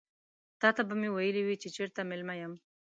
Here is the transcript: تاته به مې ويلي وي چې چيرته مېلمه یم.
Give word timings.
تاته 0.61 0.81
به 0.87 0.93
مې 0.99 1.09
ويلي 1.11 1.41
وي 1.43 1.55
چې 1.61 1.67
چيرته 1.75 2.01
مېلمه 2.09 2.35
یم. 2.41 2.53